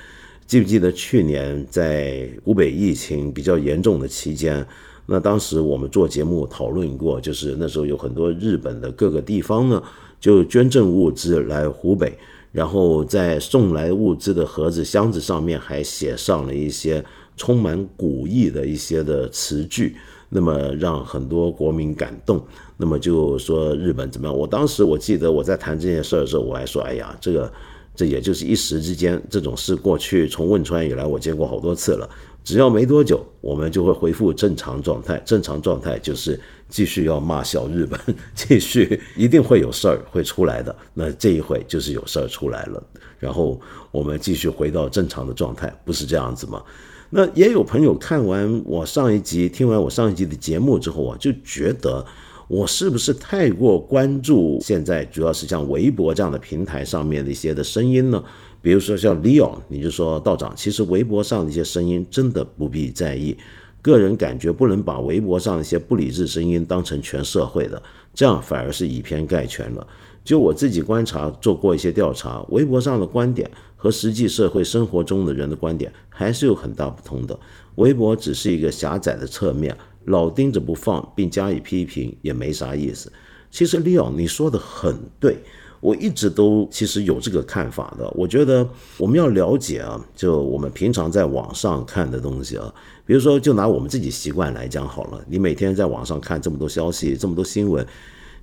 [0.49, 4.65] 记不记得去年在湖北疫情比较严重的期间，
[5.05, 9.83] 那当时我们做节目讨论过，就是那时候有很多日本的各个地方呢，
[10.19, 12.17] 就捐赠物资来湖北，
[12.51, 17.05] 然后在送来物资的盒子箱子上面还写上了一些
[17.37, 19.95] 充满古意的一些的词句，
[20.29, 22.43] 那么让很多国民感动，
[22.75, 24.35] 那么就说日本怎么样？
[24.35, 27.53] 我当时我记得我在谈这件事的时候，我还说，哎呀，这个。
[27.99, 32.09] 这也就是一时之间，这种事过去从汶川以来，我见过好多次了。
[32.45, 35.21] 只要没多久，我们就会恢复正常状态。
[35.25, 37.99] 正常状态就是继续要骂小日本，
[38.33, 40.73] 继续一定会有事儿会出来的。
[40.93, 42.81] 那这一回就是有事儿出来了，
[43.19, 43.59] 然后
[43.91, 46.63] 我们继续回到正常的状态，不是这样子吗？
[47.09, 52.05] 那也有朋友看完我上一集，听完我上一集的节目之后啊，就觉得。
[52.49, 58.23] 我是不是太过关注现在主要是像微博这样的平台上面的一些的声音呢？
[58.59, 63.37] 比如说像 Leon，你就说道长，其实微博上的一些声音真的不必在意。
[63.83, 67.79] 个人感觉不能把微博上一些不理智声音当成全社会的，
[68.15, 69.87] 这样反而是以偏概全了。
[70.23, 77.39] 就我自己观察做过一些调查，微博上的观点和实际社会生活中的人的观点还是有很大不同的。
[77.75, 79.77] 微博只是一个狭窄的侧面。
[80.09, 83.11] 老盯着不放，并加以批评也没啥意思。
[83.51, 85.37] 其实李奥，你说的很对，
[85.79, 88.09] 我一直都其实有这个看法的。
[88.15, 88.67] 我觉得
[88.97, 92.73] 我们要了解啊，就我们平常在网上看的东西啊，
[93.05, 97.85] 比如说就拿我们自己习惯来讲好了，你每天在网上看这么多消息，这么多新闻，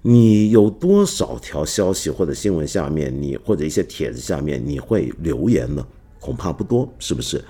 [0.03, 5.85] 你有多少条消息或者新闻下面，你或者一些帖子下面你会留言呢？
[6.21, 7.45] 恐怕不多，是不是？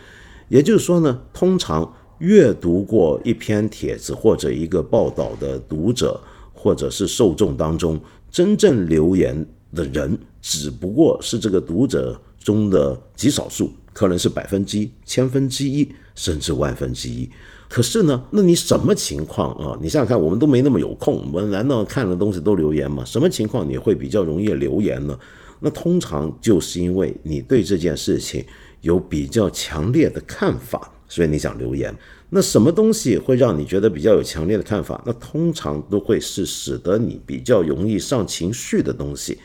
[0.49, 1.93] 也就是说呢，通常。
[2.19, 6.21] 阅读过一篇帖子或者一个报道的读者
[6.53, 8.01] 或者是受众当中，
[8.31, 17.29] 真正留言的人只不过是这个读者中的极少数，可能是百分之一、千分之一，甚至万分之一。
[17.69, 19.79] 可是呢，那你什么情况啊？
[19.83, 23.05] 你想想看，我们都没那么有空，我们难道看了东西都留言吗？
[23.05, 25.19] 什么情况你会比较容易留言呢？
[25.61, 28.45] 那通常就是因为你对这件事情
[28.81, 30.93] 有比较强烈的看法。
[31.09, 31.95] 所以你想留言，
[32.31, 35.03] 那什么东西会让你觉得比较有强烈的看法？
[35.07, 39.39] 那通常都会是使得你比较容易上情绪的东西。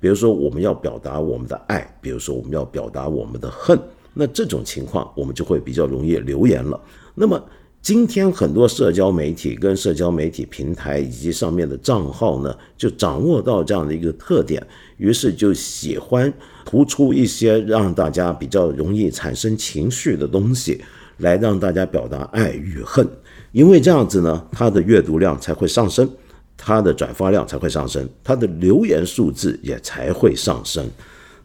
[0.00, 3.78] 比如说，我们要表达我们的爱，比如说我们要表达我们的恨，
[4.12, 6.78] 那这种情况我们就会比较容易留言了。
[7.14, 7.42] 那么
[7.80, 16.32] 今天很多社交媒体跟社交媒体平台以及上面的账号呢，就掌握到这样的一个特点，于是就喜欢
[16.64, 20.82] 突出一些让大家比较容易产生情绪的东西。
[21.18, 23.08] 来让大家表达爱与恨，
[23.52, 26.08] 因为这样子呢，它的阅读量才会上升，
[26.56, 30.84] 它的转发量才会上升，它的留言数字也才会上升。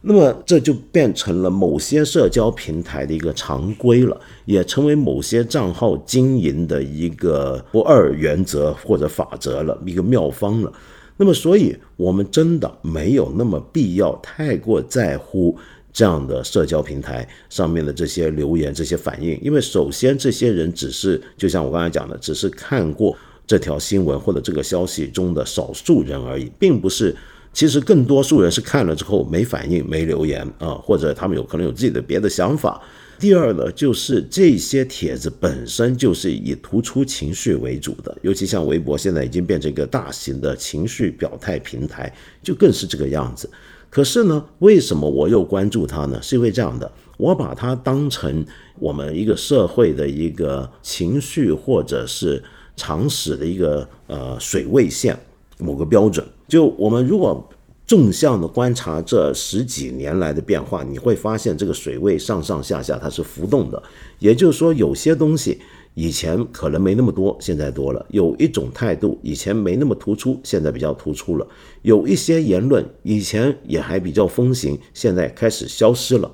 [0.02, 10.72] 那么这就变成了某些社交平台的一个常规了，也成为某些账号经营的一个不二原则或者法则了，一个妙方了。
[11.18, 15.56] 那么，所以我们真的没有那么必要太过在乎。
[15.92, 27.14] 这样的社交平台上面的这些留言、这些反应，因为首先这些人只是，就像我刚才讲的，只是看过这条新闻或者这个消息中的少数人而已，并不是，
[27.52, 32.80] 其实更多数人是看了之后没反应、没留言啊，或者他们有可能有自己的别的想法。
[33.18, 42.10] 第二呢，就是这些帖子本身就是以突出情绪为主的，尤其像微博现在已经变成一个大型的情绪表态平台，
[42.42, 43.50] 就更是这个样子。
[43.90, 46.22] 可是呢，为什么我又关注它呢？
[46.22, 48.46] 是因为这样的，我把它当成
[48.78, 52.42] 我们一个社会的一个情绪或者是
[52.76, 55.18] 常识的一个呃水位线，
[55.58, 56.24] 某个标准。
[56.46, 57.48] 就我们如果
[57.84, 63.82] 纵向的观察这十几年来的变化，你会发现这个水位上上下下它是浮动的。
[64.20, 65.60] 也就是说，有些东西。
[65.94, 68.04] 以前可能没那么多，现在多了。
[68.10, 71.46] 有一种态度，以前没那么突出，现在比较突出了。
[71.82, 76.30] 有一些言论，以前也还比较风行，现在开始消失了。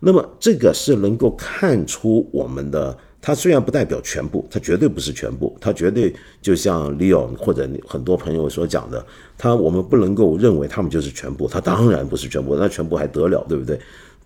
[0.00, 9.04] 那么，这个是能够看出我们的它虽然不代表全部，它绝对不是全部，它绝对就像 Leo 或者很多朋友所讲的，
[9.36, 13.78] 他我们不能够认为他们就是全部，他当然不是全部，那全部还得了，对不对？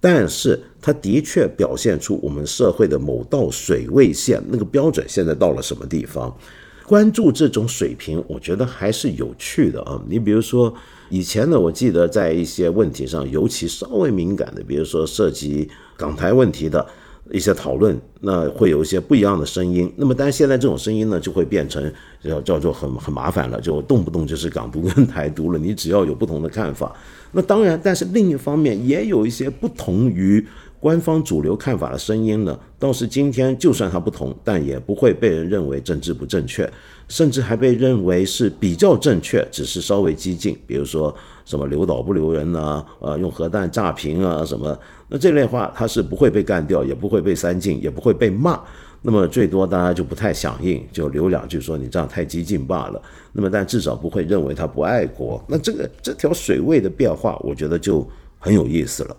[0.07, 6.37] 但是它的确表现出我们社会的某道水位线，那个标准现在到了什么地方？
[6.85, 9.99] 关注这种水平，我觉得还是有趣的啊。
[10.07, 10.75] 你比如说
[11.09, 16.87] 以前呢，我记得在一些问题上，尤其稍微敏感的，比如说涉及港台问题的。
[17.35, 19.93] 一些讨论，那会有一些不一样的声音。
[19.97, 25.59] 那么，但是现在这种声音呢，就会变成叫叫做很很麻烦了，就动不动就是港独跟台独了。
[25.59, 26.95] 你只要有不同的看法，
[27.33, 30.47] 那当然，但是另一方面也有一些不同于
[30.79, 32.57] 官方主流看法的声音呢。
[32.79, 36.71] 倒是今天，就算它不同，但也不会被人认为政治不正确，
[37.09, 40.57] 甚至还被认为是比较正确，只是稍微激进。
[40.67, 41.13] 比如说
[41.45, 44.79] 什么留岛不留人啊，呃，用核弹炸平啊什么。
[45.09, 48.61] 那这类话，它是不会被干掉，也不会被删禁，也不会被骂。
[49.07, 53.03] 那么最多大家就不太响应，就留两句说你这样太激进罢了。
[53.33, 55.43] 那么但至少不会认为他不爱国。
[55.47, 59.17] 那这个这条水位的变化，我觉得就很有意思了。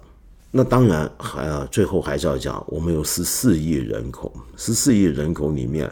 [0.50, 5.88] 那当然还啊最后还是要讲，我们有十四亿人口，十四亿人口里面，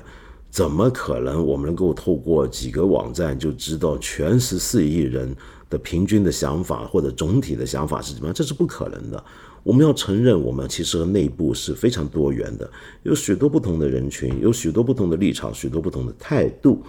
[0.49, 5.35] 怎么可能我们能够透过几个网站就知道全十四亿人
[5.73, 8.33] 的平均的想法或者总体的想法是怎么样？
[8.33, 9.23] 这是不可能的。
[9.63, 12.69] 我们要承认，我们其实内部是非常多元的，
[13.01, 16.83] 有许多不同的人群，有许多不同的立场，许多不同的态度。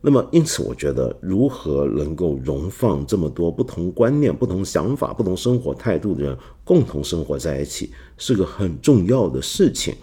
[0.00, 9.94] 那么，因此，我觉得如何能够容放这么多不同观念、不同想法、不同生活态度的人共同生活在一起，是个很重要的事情。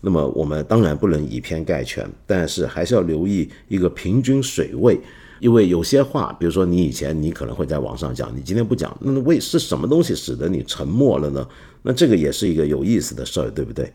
[0.00, 4.98] 那么，我们当然不能以偏概全，但是还是要留意一个平均水位。
[5.40, 11.46] 因为有些话，比如说你以前你可能会在网上讲，你今天不讲，那为是什么东西使得你沉默了呢？
[11.82, 13.92] 那这个也是一个有意思的事儿，对不对？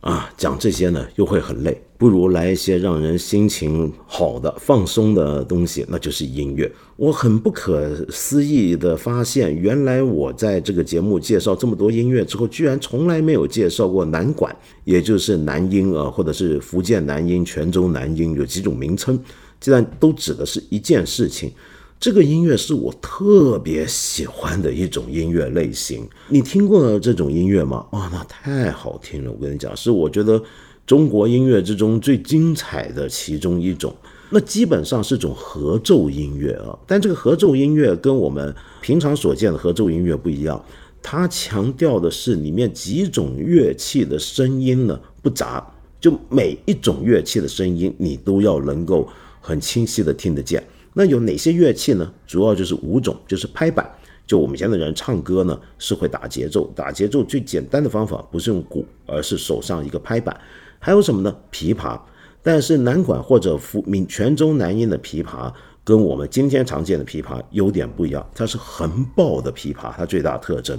[0.00, 6.68] 啊，讲这些呢又会很累，不如来一些让人心情好的、放松的东西，那就是音乐。
[6.96, 19.16] 我很不可思议的发现，原来我在这个节目介绍这么多音乐之后，居然从来没有介绍过南管，也就是南音啊，或者是福建南音、泉州南音，有几种名称。
[19.62, 21.52] 既然都指的是一件事情，
[22.00, 26.04] 这个音乐是我特别喜欢的一种音乐类型。
[26.28, 27.86] 你听过这种音乐吗？
[27.92, 29.30] 哇，那太好听了！
[29.30, 30.42] 我跟你讲，是我觉得
[30.84, 33.94] 中国音乐之中最精彩的其中一种。
[34.30, 40.60] 那基本上是种合奏音乐啊，但这个合奏音乐跟我们平常所见的合奏音乐不一样，
[41.00, 45.64] 它强调的是里面几种乐器的声音呢不杂，
[46.00, 49.08] 就每一种乐器的声音你都要能够。
[49.42, 50.62] 很清晰的听得见，
[50.94, 52.10] 那有哪些乐器呢？
[52.26, 53.86] 主要就是五种，就是拍板。
[54.24, 60.40] 就我们现在人唱歌呢，是会打节奏，打节奏最简单的方法不是用鼓，而是手上一个拍板。
[60.78, 61.36] 还有什么呢？
[61.50, 62.00] 琵琶。
[62.44, 65.52] 但是南管或者福闽泉州南音的琵琶，
[65.84, 70.78] 跟我们今天常见的琵琶有点不一样，它是横抱的琵琶，它最大特征。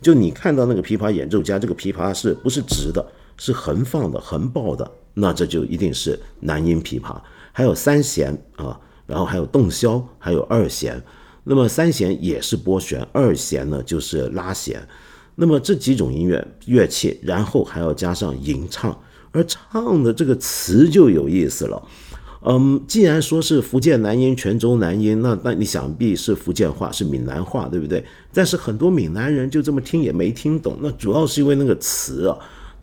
[0.00, 3.06] 就你看到那个琵琶演奏家，这个琵琶是不是直的？
[3.36, 7.16] 是横放的，横抱的，那这就一定是南音琵琶。
[7.58, 11.02] 还有三弦啊，然后还有洞箫，还有二弦。
[11.42, 14.80] 那么三弦也是拨弦，二弦呢就是拉弦。
[15.34, 18.96] 那么这几种音乐乐器，然后还要加上吟唱，
[19.32, 21.82] 而唱的这个词就有意思了。
[22.42, 28.04] 嗯，既然说是福建南音、泉州南音，那那你想必是福建话，是闽南话，对不对？
[28.32, 32.38] 但是很多闽南人就这么听也没听懂，那主要是因为那个词啊。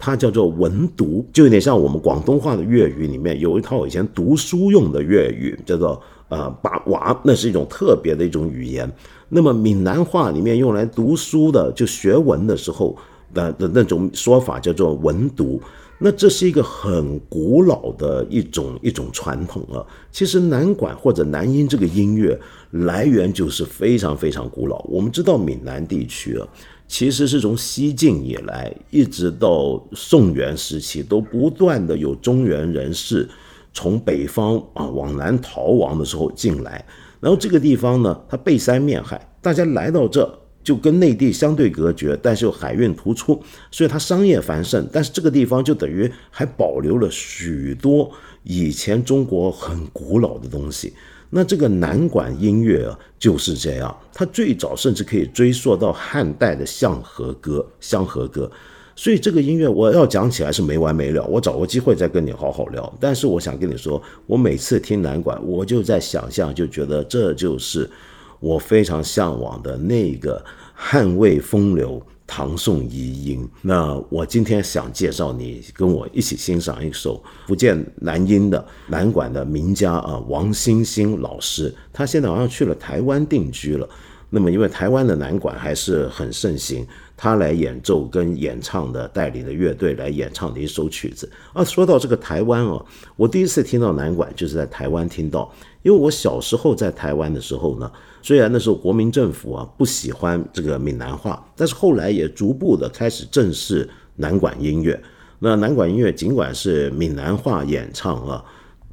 [0.06, 5.99] 它叫做文读，就有点像我们广东话的粤语里面有一套以前读书用的粤语，叫做
[6.30, 8.88] 呃把娃，那是一种特别的一种语言。
[9.30, 12.95] 那么闽南话里面用来读书的，就学文的时候
[13.34, 15.60] 的的那种说法叫做文读。
[15.97, 19.84] 那这是一个很古老的一种一种传统了。
[20.12, 22.39] 其实南管或者南音这个音乐
[22.70, 24.86] 来源就是非常非常古老。
[24.88, 26.47] 我们知道闽南地区啊。
[26.88, 33.27] 其实是从西晋以来，一直到宋元时期，都不断的有中原人士
[33.73, 36.86] 从北方啊往南逃亡的时候进来，
[37.19, 48.09] 然后这个地方呢，它背山面海，大家来到这就跟内地相对隔绝，但是又海运突出，所以它商业繁盛，但是这个地方就等于还保留了许多
[48.43, 50.93] 以前中国很古老的东西。
[51.38, 58.49] 那这个南管音乐啊就是这样，它最早甚至可以追溯到汉代的相和歌，相和歌。
[58.95, 62.97] 所以这个音乐我要讲起来是没完没了，我找个机会再跟你好好聊。
[63.01, 67.89] 但是我想跟你说，我每次听南管，我就在想象，就觉得这就是
[68.39, 70.41] 我非常向往的那个
[70.79, 73.47] 捍卫风流，唐宋遗音。
[73.61, 81.73] 那我今天想介绍你跟我一起欣赏一首福建南音的南管的名家啊，王星星老师。
[81.93, 83.88] 他现在好像去了台湾定居了。
[84.30, 91.63] 那么因为台湾的南管还是很盛行，他来演奏跟演唱的带领的乐队来演唱的一首曲子啊。
[91.63, 92.84] 说到这个台湾哦，
[93.15, 95.49] 我第一次听到南管就是在台湾听到，
[95.86, 97.89] 因为我小时候在台湾的时候呢。
[98.23, 104.99] 虽然那时候国民政府啊不喜欢这个闽南话，但是后来也逐步的开始正视南管音乐。
[105.38, 108.43] 那南管音乐尽管是闽南话演唱啊，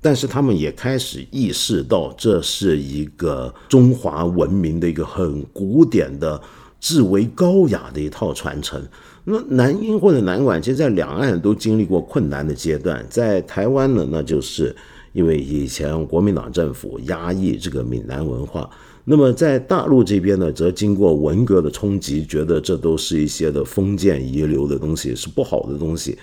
[0.03, 6.39] 但是他们也开始意识到这是一个中华文明的一个很古典的、
[6.79, 8.87] 至为高雅的一套传承。
[9.25, 13.03] 那南音或者南管，其实在两岸都经历过困难的阶段。
[13.09, 14.77] 在台湾呢，那就是
[15.13, 18.69] 因为以前国民党政府压抑这个闽南文化。
[19.05, 26.17] 那么在大陆这边呢，则经过文革的冲击，觉得这都是一些的封建遗留的东西，是不好的东西。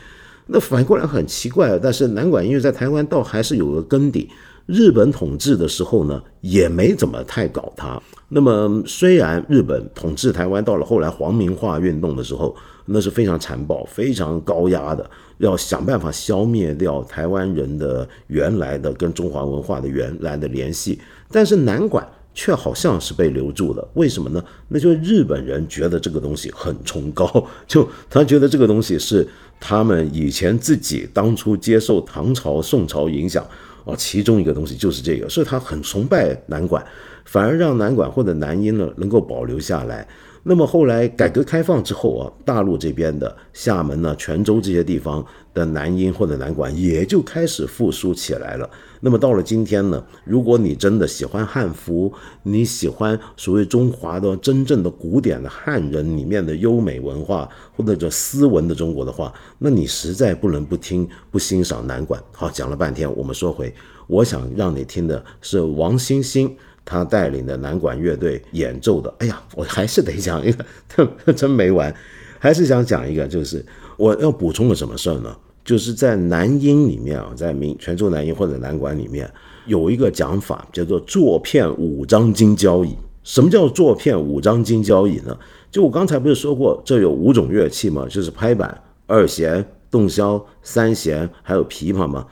[0.48, 4.30] 那反过来很奇怪，但是南管音乐在台湾倒还是有个根底。
[4.70, 8.00] 日本统治的时候呢，也没怎么太搞它。
[8.28, 12.56] 那么虽然日本统治台湾，到了后来皇民化运动的时候，
[12.86, 15.10] 那是非常残暴、非常高压的，
[15.40, 21.00] 要想办法消灭掉台湾人的原来的跟中华文化的原来的联系。
[21.32, 22.08] 但是南管。
[22.32, 24.42] 却好像是被留住了，为什么呢？
[24.70, 27.28] 那就是日本人觉得这个东西很崇高，
[27.68, 29.28] 就他觉得这个东西是
[29.60, 33.46] 他们以前自己当初接受唐朝、宋朝影响
[33.86, 36.86] 哦，其中一个东西就是这个，所以他很崇拜男管，
[37.26, 40.08] 反而让男管或者男音呢能够保留下来。
[40.44, 45.24] 那么后来改革开放之后啊，大陆这边的厦门呢、泉州这些地方
[45.54, 48.70] 的南音或者南管也就开始复苏起来了。
[49.02, 52.12] 那么到了今天呢，如果你真的喜欢汉服，
[52.44, 62.22] 你喜欢所谓中华的真正的古典的汉人里面的优美文化或者叫斯文的中国的话，那你实在不能不听不欣赏南管。
[62.34, 63.74] 好，讲了半天，我们说回，
[64.08, 66.56] 我想让你听的是王星星
[66.90, 69.14] 他带领的南管乐队演奏的。
[69.20, 71.94] 哎呀，我还是得讲一个，真没完，
[72.40, 73.64] 还是想讲一个，就是
[73.96, 75.38] 我要补充个什么事儿呢？
[75.64, 79.32] 就是在南音里面啊，在民泉州南音或者南管里面，
[79.68, 82.96] 有一个讲法叫做“坐片五张金交椅”。
[83.22, 85.38] 什么叫“坐片五张金交椅”呢？
[85.70, 88.08] 就我刚才不是说过，这有五种乐器吗？
[88.10, 92.26] 就是拍板、二弦、洞箫、三弦，还有琵琶吗？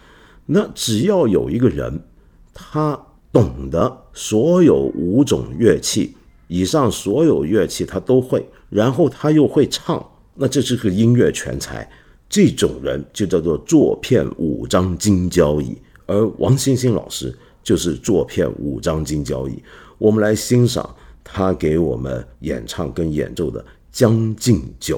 [0.47, 2.01] 那只要有一个人，
[2.55, 2.99] 他
[3.31, 6.15] 懂得所有五种乐器
[6.47, 10.03] 以上所有乐器他都会，然后他又会唱，
[10.35, 11.87] 那这是个音乐全才。
[12.29, 19.61] 这种人就叫做坐片五张金交椅，而王星星老师就是坐片五张金交椅。
[19.97, 23.61] 我们来欣赏他给我们演唱跟演奏的
[23.91, 24.97] 《将进酒》。